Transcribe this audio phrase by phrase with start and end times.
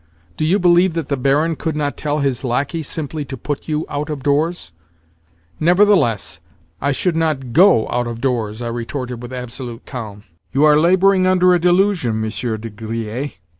[0.35, 3.85] Do you believe that the Baron could not tell his lacquey simply to put you
[3.87, 4.71] out of doors?"
[5.59, 6.39] "Nevertheless
[6.81, 10.23] I should not GO out of doors," I retorted with absolute calm.
[10.53, 13.33] "You are labouring under a delusion, Monsieur de Griers.